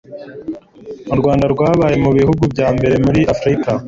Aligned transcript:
u 1.13 1.15
rwanda 1.19 1.45
rwabaye 1.53 1.95
mu 2.03 2.11
bihugu 2.17 2.43
bya 2.53 2.67
mbere 2.75 2.95
muri 3.05 3.21
afurika 3.33 3.69